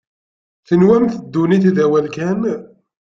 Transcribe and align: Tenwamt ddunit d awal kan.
Tenwamt 0.67 1.13
ddunit 1.23 1.63
d 1.75 1.77
awal 1.83 2.07
kan. 2.15 2.41